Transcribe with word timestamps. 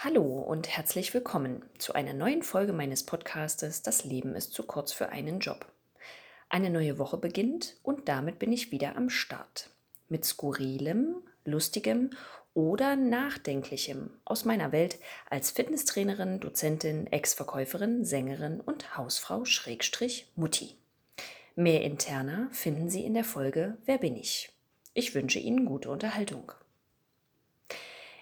Hallo 0.00 0.22
und 0.22 0.68
herzlich 0.68 1.12
willkommen 1.12 1.64
zu 1.76 1.92
einer 1.92 2.12
neuen 2.12 2.44
Folge 2.44 2.72
meines 2.72 3.02
Podcastes 3.02 3.82
Das 3.82 4.04
Leben 4.04 4.36
ist 4.36 4.52
zu 4.52 4.62
kurz 4.62 4.92
für 4.92 5.08
einen 5.08 5.40
Job. 5.40 5.66
Eine 6.48 6.70
neue 6.70 6.98
Woche 6.98 7.16
beginnt 7.16 7.74
und 7.82 8.08
damit 8.08 8.38
bin 8.38 8.52
ich 8.52 8.70
wieder 8.70 8.94
am 8.94 9.10
Start. 9.10 9.70
Mit 10.08 10.24
skurrilem, 10.24 11.16
lustigem 11.44 12.10
oder 12.54 12.94
nachdenklichem 12.94 14.10
aus 14.24 14.44
meiner 14.44 14.70
Welt 14.70 15.00
als 15.28 15.50
Fitnesstrainerin, 15.50 16.38
Dozentin, 16.38 17.08
Ex-Verkäuferin, 17.08 18.04
Sängerin 18.04 18.60
und 18.60 18.96
Hausfrau 18.96 19.44
Schrägstrich 19.44 20.30
Mutti. 20.36 20.76
Mehr 21.56 21.82
interner 21.82 22.48
finden 22.52 22.88
Sie 22.88 23.04
in 23.04 23.14
der 23.14 23.24
Folge 23.24 23.76
Wer 23.84 23.98
bin 23.98 24.14
ich? 24.14 24.52
Ich 24.94 25.16
wünsche 25.16 25.40
Ihnen 25.40 25.66
gute 25.66 25.90
Unterhaltung. 25.90 26.52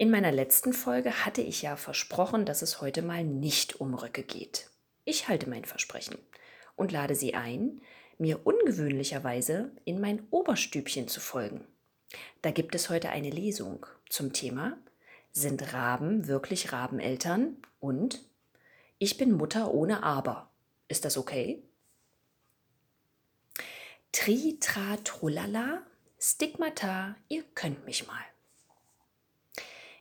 In 0.00 0.12
meiner 0.12 0.30
letzten 0.30 0.72
Folge 0.72 1.24
hatte 1.24 1.42
ich 1.42 1.62
ja 1.62 1.74
versprochen, 1.74 2.44
dass 2.44 2.62
es 2.62 2.80
heute 2.80 3.02
mal 3.02 3.24
nicht 3.24 3.80
um 3.80 3.94
Röcke 3.94 4.22
geht. 4.22 4.70
Ich 5.04 5.26
halte 5.26 5.50
mein 5.50 5.64
Versprechen 5.64 6.16
und 6.76 6.92
lade 6.92 7.16
Sie 7.16 7.34
ein, 7.34 7.80
mir 8.16 8.46
ungewöhnlicherweise 8.46 9.72
in 9.84 10.00
mein 10.00 10.24
Oberstübchen 10.30 11.08
zu 11.08 11.18
folgen. 11.18 11.66
Da 12.42 12.52
gibt 12.52 12.76
es 12.76 12.90
heute 12.90 13.10
eine 13.10 13.30
Lesung 13.30 13.86
zum 14.08 14.32
Thema 14.32 14.78
Sind 15.32 15.72
Raben 15.72 16.28
wirklich 16.28 16.70
Rabeneltern? 16.72 17.56
Und 17.80 18.24
Ich 19.00 19.16
bin 19.16 19.32
Mutter 19.32 19.74
ohne 19.74 20.04
Aber. 20.04 20.52
Ist 20.86 21.04
das 21.06 21.18
okay? 21.18 21.64
Tri, 24.12 24.58
tra, 24.60 24.96
trullala, 25.02 25.82
Stigmata, 26.20 27.16
ihr 27.28 27.42
könnt 27.56 27.84
mich 27.84 28.06
mal. 28.06 28.24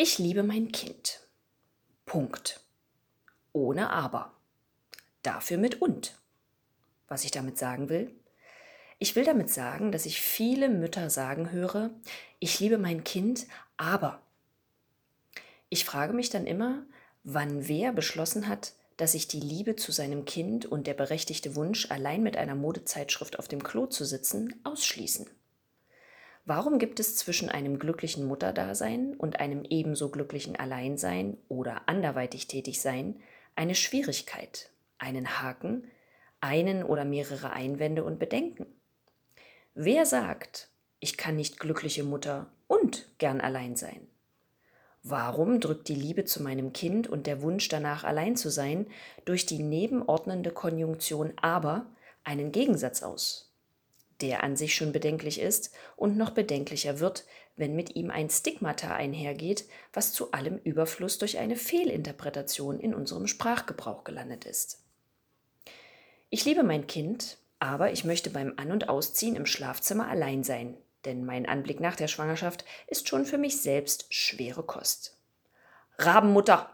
Ich 0.00 0.20
liebe 0.20 0.44
mein 0.44 0.70
Kind. 0.70 1.26
Punkt. 2.06 2.60
Ohne 3.52 3.90
aber. 3.90 4.32
Dafür 5.24 5.58
mit 5.58 5.82
und. 5.82 6.16
Was 7.08 7.24
ich 7.24 7.32
damit 7.32 7.58
sagen 7.58 7.88
will? 7.88 8.14
Ich 9.00 9.16
will 9.16 9.24
damit 9.24 9.50
sagen, 9.50 9.90
dass 9.90 10.06
ich 10.06 10.20
viele 10.20 10.68
Mütter 10.68 11.10
sagen 11.10 11.50
höre, 11.50 11.90
ich 12.38 12.60
liebe 12.60 12.78
mein 12.78 13.02
Kind, 13.02 13.48
aber. 13.76 14.22
Ich 15.68 15.84
frage 15.84 16.12
mich 16.12 16.30
dann 16.30 16.46
immer, 16.46 16.86
wann 17.24 17.66
wer 17.66 17.92
beschlossen 17.92 18.46
hat, 18.46 18.74
dass 18.98 19.12
sich 19.12 19.26
die 19.26 19.40
Liebe 19.40 19.74
zu 19.74 19.90
seinem 19.90 20.26
Kind 20.26 20.64
und 20.64 20.86
der 20.86 20.94
berechtigte 20.94 21.56
Wunsch, 21.56 21.90
allein 21.90 22.22
mit 22.22 22.36
einer 22.36 22.54
Modezeitschrift 22.54 23.36
auf 23.40 23.48
dem 23.48 23.64
Klo 23.64 23.86
zu 23.86 24.04
sitzen, 24.04 24.60
ausschließen. 24.62 25.28
Warum 26.50 26.78
gibt 26.78 26.98
es 26.98 27.14
zwischen 27.14 27.50
einem 27.50 27.78
glücklichen 27.78 28.24
Mutterdasein 28.24 29.14
und 29.18 29.38
einem 29.38 29.64
ebenso 29.68 30.08
glücklichen 30.08 30.56
Alleinsein 30.56 31.36
oder 31.48 31.90
anderweitig 31.90 32.46
Tätigsein 32.46 33.20
eine 33.54 33.74
Schwierigkeit, 33.74 34.70
einen 34.96 35.42
Haken, 35.42 35.90
einen 36.40 36.84
oder 36.84 37.04
mehrere 37.04 37.50
Einwände 37.50 38.02
und 38.02 38.18
Bedenken? 38.18 38.64
Wer 39.74 40.06
sagt, 40.06 40.70
ich 41.00 41.18
kann 41.18 41.36
nicht 41.36 41.60
glückliche 41.60 42.02
Mutter 42.02 42.50
und 42.66 43.06
gern 43.18 43.42
allein 43.42 43.76
sein? 43.76 44.08
Warum 45.02 45.60
drückt 45.60 45.88
die 45.88 45.94
Liebe 45.94 46.24
zu 46.24 46.42
meinem 46.42 46.72
Kind 46.72 47.08
und 47.08 47.26
der 47.26 47.42
Wunsch 47.42 47.68
danach 47.68 48.04
allein 48.04 48.36
zu 48.36 48.48
sein 48.48 48.86
durch 49.26 49.44
die 49.44 49.62
nebenordnende 49.62 50.50
Konjunktion 50.50 51.34
aber 51.36 51.84
einen 52.24 52.52
Gegensatz 52.52 53.02
aus? 53.02 53.47
Der 54.20 54.42
an 54.42 54.56
sich 54.56 54.74
schon 54.74 54.92
bedenklich 54.92 55.40
ist 55.40 55.72
und 55.96 56.16
noch 56.16 56.30
bedenklicher 56.30 57.00
wird, 57.00 57.24
wenn 57.56 57.74
mit 57.74 57.96
ihm 57.96 58.10
ein 58.10 58.30
Stigmata 58.30 58.94
einhergeht, 58.94 59.64
was 59.92 60.12
zu 60.12 60.32
allem 60.32 60.58
Überfluss 60.58 61.18
durch 61.18 61.38
eine 61.38 61.56
Fehlinterpretation 61.56 62.80
in 62.80 62.94
unserem 62.94 63.26
Sprachgebrauch 63.26 64.04
gelandet 64.04 64.44
ist. 64.44 64.82
Ich 66.30 66.44
liebe 66.44 66.62
mein 66.62 66.86
Kind, 66.86 67.38
aber 67.58 67.92
ich 67.92 68.04
möchte 68.04 68.30
beim 68.30 68.54
An- 68.56 68.72
und 68.72 68.88
Ausziehen 68.88 69.34
im 69.34 69.46
Schlafzimmer 69.46 70.08
allein 70.08 70.44
sein, 70.44 70.76
denn 71.04 71.24
mein 71.24 71.46
Anblick 71.46 71.80
nach 71.80 71.96
der 71.96 72.08
Schwangerschaft 72.08 72.64
ist 72.86 73.08
schon 73.08 73.24
für 73.24 73.38
mich 73.38 73.60
selbst 73.60 74.12
schwere 74.12 74.62
Kost. 74.62 75.16
Rabenmutter! 75.98 76.70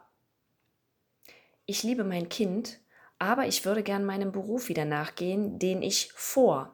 Ich 1.67 1.83
liebe 1.83 2.05
mein 2.05 2.29
Kind, 2.29 2.79
aber 3.19 3.47
ich 3.47 3.65
würde 3.65 3.83
gern 3.83 4.05
meinem 4.05 4.33
Beruf 4.33 4.69
wieder 4.69 4.85
nachgehen, 4.85 5.59
den 5.59 5.83
ich 5.83 6.13
vor 6.13 6.74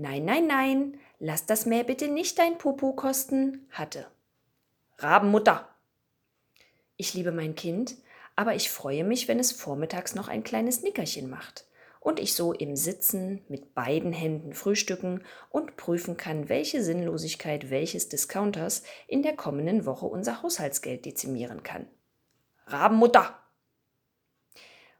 Nein, 0.00 0.24
nein, 0.24 0.46
nein, 0.46 0.98
lass 1.18 1.44
das 1.44 1.66
Meer 1.66 1.84
bitte 1.84 2.08
nicht 2.08 2.38
dein 2.38 2.56
Popo 2.56 2.94
kosten, 2.94 3.68
hatte. 3.70 4.06
Rabenmutter. 4.96 5.68
Ich 6.96 7.12
liebe 7.12 7.32
mein 7.32 7.54
Kind, 7.54 7.96
aber 8.34 8.54
ich 8.54 8.70
freue 8.70 9.04
mich, 9.04 9.28
wenn 9.28 9.38
es 9.38 9.52
vormittags 9.52 10.14
noch 10.14 10.28
ein 10.28 10.42
kleines 10.42 10.82
Nickerchen 10.82 11.28
macht 11.28 11.66
und 12.00 12.18
ich 12.18 12.32
so 12.32 12.54
im 12.54 12.76
Sitzen 12.76 13.44
mit 13.48 13.74
beiden 13.74 14.14
Händen 14.14 14.54
frühstücken 14.54 15.22
und 15.50 15.76
prüfen 15.76 16.16
kann, 16.16 16.48
welche 16.48 16.82
Sinnlosigkeit 16.82 17.68
welches 17.68 18.08
Discounters 18.08 18.84
in 19.06 19.22
der 19.22 19.36
kommenden 19.36 19.84
Woche 19.84 20.06
unser 20.06 20.42
Haushaltsgeld 20.42 21.04
dezimieren 21.04 21.62
kann. 21.62 21.86
Rabenmutter! 22.64 23.38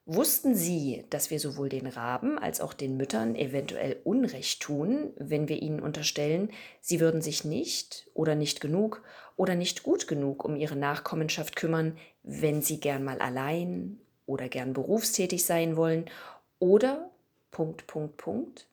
Wussten 0.07 0.55
Sie, 0.55 1.05
dass 1.11 1.31
wir 1.31 1.39
sowohl 1.39 1.69
den 1.69 1.87
Raben 1.87 2.39
als 2.39 2.61
auch 2.61 2.73
den 2.73 2.97
Müttern 2.97 3.37
eventuell 3.37 4.01
Unrecht 4.03 4.61
tun, 4.61 5.13
wenn 5.17 5.49
wir 5.49 5.63
ihnen 5.63 5.81
unterstellen, 5.81 6.51
sie 6.81 7.01
würden 7.01 7.23
sich 7.23 7.45
nicht 7.45 8.09
oder 8.15 8.35
nicht 8.35 8.61
genug 8.61 9.03
oder 9.37 9.55
nicht 9.55 9.83
gut 9.83 10.09
genug 10.09 10.45
um 10.45 10.57
ihre 10.57 10.77
Nachkommenschaft 10.77 11.55
kümmern, 11.55 11.97
wenn 12.23 12.61
sie 12.63 12.81
gern 12.81 13.05
mal 13.05 13.21
allein 13.21 14.01
oder 14.27 14.49
gern 14.49 14.73
berufstätig 14.73 15.45
sein 15.45 15.77
wollen 15.77 16.07
oder 16.59 17.11
Punkt, 17.51 17.87
Punkt, 17.87 18.17
Punkt? 18.17 18.67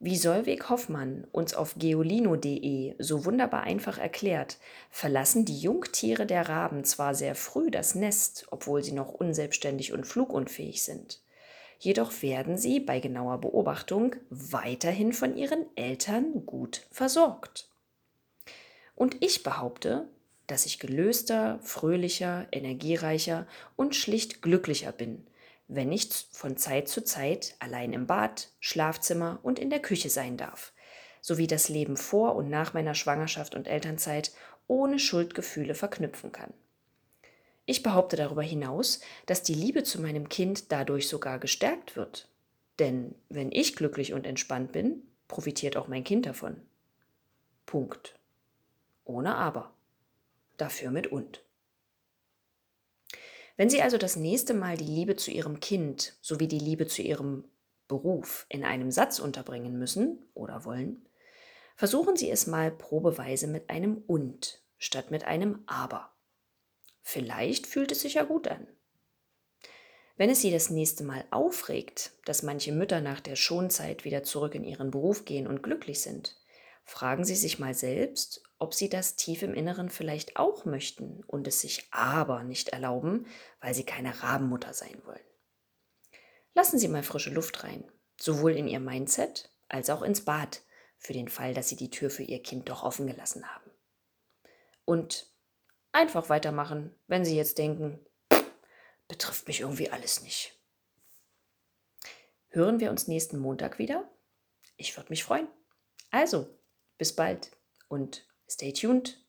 Wie 0.00 0.16
Solveig 0.16 0.68
Hoffmann 0.68 1.26
uns 1.32 1.54
auf 1.54 1.76
geolino.de 1.78 2.94
so 2.98 3.24
wunderbar 3.24 3.62
einfach 3.62 3.96
erklärt, 3.98 4.58
verlassen 4.90 5.44
die 5.44 5.58
Jungtiere 5.58 6.26
der 6.26 6.48
Raben 6.48 6.84
zwar 6.84 7.14
sehr 7.14 7.34
früh 7.34 7.70
das 7.70 7.94
Nest, 7.94 8.46
obwohl 8.50 8.82
sie 8.82 8.92
noch 8.92 9.12
unselbstständig 9.12 9.92
und 9.92 10.06
flugunfähig 10.06 10.82
sind. 10.82 11.20
Jedoch 11.78 12.22
werden 12.22 12.56
sie 12.58 12.80
bei 12.80 13.00
genauer 13.00 13.38
Beobachtung 13.38 14.16
weiterhin 14.30 15.12
von 15.12 15.36
ihren 15.36 15.64
Eltern 15.76 16.44
gut 16.46 16.86
versorgt. 16.90 17.68
Und 18.96 19.16
ich 19.20 19.42
behaupte, 19.42 20.08
dass 20.46 20.66
ich 20.66 20.78
gelöster, 20.78 21.58
fröhlicher, 21.62 22.46
energiereicher 22.52 23.46
und 23.76 23.96
schlicht 23.96 24.42
glücklicher 24.42 24.92
bin, 24.92 25.26
wenn 25.68 25.92
ich 25.92 26.28
von 26.32 26.56
Zeit 26.56 26.88
zu 26.88 27.02
Zeit 27.02 27.56
allein 27.58 27.92
im 27.92 28.06
Bad, 28.06 28.50
Schlafzimmer 28.60 29.38
und 29.42 29.58
in 29.58 29.70
der 29.70 29.80
Küche 29.80 30.10
sein 30.10 30.36
darf, 30.36 30.72
sowie 31.20 31.46
das 31.46 31.68
Leben 31.68 31.96
vor 31.96 32.36
und 32.36 32.50
nach 32.50 32.74
meiner 32.74 32.94
Schwangerschaft 32.94 33.54
und 33.54 33.66
Elternzeit 33.66 34.32
ohne 34.66 34.98
Schuldgefühle 34.98 35.74
verknüpfen 35.74 36.32
kann. 36.32 36.52
Ich 37.66 37.82
behaupte 37.82 38.16
darüber 38.16 38.42
hinaus, 38.42 39.00
dass 39.26 39.42
die 39.42 39.54
Liebe 39.54 39.84
zu 39.84 40.00
meinem 40.00 40.28
Kind 40.28 40.70
dadurch 40.70 41.08
sogar 41.08 41.38
gestärkt 41.38 41.96
wird. 41.96 42.28
Denn 42.78 43.14
wenn 43.28 43.52
ich 43.52 43.76
glücklich 43.76 44.12
und 44.12 44.26
entspannt 44.26 44.72
bin, 44.72 45.02
profitiert 45.28 45.76
auch 45.76 45.88
mein 45.88 46.04
Kind 46.04 46.26
davon. 46.26 46.60
Punkt. 47.64 48.18
Ohne 49.04 49.36
aber. 49.36 49.72
Dafür 50.56 50.90
mit 50.90 51.06
und. 51.06 51.43
Wenn 53.56 53.70
Sie 53.70 53.82
also 53.82 53.98
das 53.98 54.16
nächste 54.16 54.54
Mal 54.54 54.76
die 54.76 54.84
Liebe 54.84 55.16
zu 55.16 55.30
Ihrem 55.30 55.60
Kind 55.60 56.16
sowie 56.20 56.48
die 56.48 56.58
Liebe 56.58 56.86
zu 56.86 57.02
Ihrem 57.02 57.44
Beruf 57.86 58.46
in 58.48 58.64
einem 58.64 58.90
Satz 58.90 59.18
unterbringen 59.18 59.78
müssen 59.78 60.18
oder 60.34 60.64
wollen, 60.64 61.08
versuchen 61.76 62.16
Sie 62.16 62.30
es 62.30 62.46
mal 62.46 62.70
probeweise 62.70 63.46
mit 63.46 63.70
einem 63.70 63.98
und 64.06 64.62
statt 64.78 65.10
mit 65.10 65.24
einem 65.24 65.62
aber. 65.66 66.12
Vielleicht 67.02 67.66
fühlt 67.66 67.92
es 67.92 68.00
sich 68.00 68.14
ja 68.14 68.24
gut 68.24 68.48
an. 68.48 68.66
Wenn 70.16 70.30
es 70.30 70.40
Sie 70.40 70.50
das 70.50 70.70
nächste 70.70 71.04
Mal 71.04 71.24
aufregt, 71.30 72.12
dass 72.24 72.42
manche 72.42 72.72
Mütter 72.72 73.00
nach 73.00 73.20
der 73.20 73.36
Schonzeit 73.36 74.04
wieder 74.04 74.22
zurück 74.22 74.54
in 74.54 74.64
ihren 74.64 74.90
Beruf 74.90 75.24
gehen 75.24 75.46
und 75.46 75.62
glücklich 75.62 76.00
sind, 76.00 76.36
fragen 76.84 77.24
Sie 77.24 77.34
sich 77.34 77.58
mal 77.58 77.74
selbst, 77.74 78.42
ob 78.58 78.74
Sie 78.74 78.88
das 78.88 79.16
tief 79.16 79.42
im 79.42 79.54
Inneren 79.54 79.90
vielleicht 79.90 80.36
auch 80.36 80.64
möchten 80.64 81.22
und 81.26 81.46
es 81.46 81.60
sich 81.60 81.88
aber 81.90 82.44
nicht 82.44 82.70
erlauben, 82.70 83.26
weil 83.60 83.74
Sie 83.74 83.84
keine 83.84 84.22
Rabenmutter 84.22 84.72
sein 84.72 85.00
wollen. 85.04 85.20
Lassen 86.54 86.78
Sie 86.78 86.88
mal 86.88 87.02
frische 87.02 87.30
Luft 87.30 87.64
rein, 87.64 87.90
sowohl 88.20 88.52
in 88.52 88.68
Ihr 88.68 88.80
Mindset 88.80 89.50
als 89.68 89.90
auch 89.90 90.02
ins 90.02 90.24
Bad, 90.24 90.62
für 90.98 91.12
den 91.12 91.28
Fall, 91.28 91.52
dass 91.52 91.68
Sie 91.68 91.76
die 91.76 91.90
Tür 91.90 92.08
für 92.08 92.22
Ihr 92.22 92.42
Kind 92.42 92.68
doch 92.70 92.82
offen 92.82 93.06
gelassen 93.06 93.46
haben. 93.46 93.70
Und 94.86 95.30
einfach 95.92 96.30
weitermachen, 96.30 96.94
wenn 97.06 97.24
Sie 97.24 97.36
jetzt 97.36 97.58
denken, 97.58 97.98
betrifft 99.06 99.46
mich 99.46 99.60
irgendwie 99.60 99.90
alles 99.90 100.22
nicht. 100.22 100.58
Hören 102.48 102.80
wir 102.80 102.90
uns 102.90 103.08
nächsten 103.08 103.38
Montag 103.38 103.78
wieder? 103.78 104.08
Ich 104.76 104.96
würde 104.96 105.10
mich 105.10 105.24
freuen. 105.24 105.48
Also, 106.10 106.48
bis 106.98 107.14
bald 107.14 107.50
und 107.88 108.26
stay 108.48 108.72
tuned. 108.72 109.23